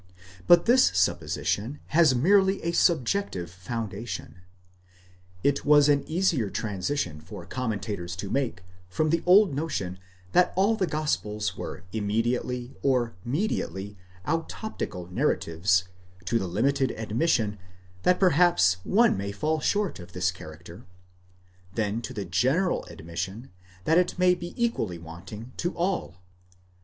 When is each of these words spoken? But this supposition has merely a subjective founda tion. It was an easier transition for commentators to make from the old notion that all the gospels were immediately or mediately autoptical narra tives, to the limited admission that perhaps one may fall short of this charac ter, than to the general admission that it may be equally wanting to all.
But 0.47 0.65
this 0.65 0.85
supposition 0.95 1.79
has 1.89 2.15
merely 2.15 2.59
a 2.63 2.71
subjective 2.71 3.51
founda 3.51 4.07
tion. 4.07 4.41
It 5.43 5.63
was 5.63 5.89
an 5.89 6.03
easier 6.09 6.49
transition 6.49 7.21
for 7.21 7.45
commentators 7.45 8.15
to 8.15 8.29
make 8.31 8.63
from 8.89 9.11
the 9.11 9.21
old 9.27 9.53
notion 9.53 9.99
that 10.31 10.53
all 10.55 10.75
the 10.75 10.87
gospels 10.87 11.55
were 11.55 11.83
immediately 11.93 12.75
or 12.81 13.13
mediately 13.23 13.95
autoptical 14.25 15.07
narra 15.11 15.37
tives, 15.37 15.83
to 16.25 16.39
the 16.39 16.47
limited 16.47 16.89
admission 16.97 17.59
that 18.01 18.19
perhaps 18.19 18.77
one 18.83 19.15
may 19.15 19.31
fall 19.31 19.59
short 19.59 19.99
of 19.99 20.13
this 20.13 20.31
charac 20.31 20.63
ter, 20.63 20.83
than 21.75 22.01
to 22.01 22.11
the 22.11 22.25
general 22.25 22.85
admission 22.85 23.51
that 23.83 23.99
it 23.99 24.17
may 24.17 24.33
be 24.33 24.55
equally 24.57 24.97
wanting 24.97 25.51
to 25.57 25.75
all. 25.75 26.15